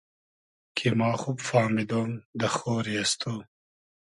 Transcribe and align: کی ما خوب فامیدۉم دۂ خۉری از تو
کی 0.75 0.89
ما 0.97 1.09
خوب 1.21 1.37
فامیدۉم 1.49 2.09
دۂ 2.39 2.47
خۉری 2.55 2.95
از 3.03 3.11
تو 3.21 3.33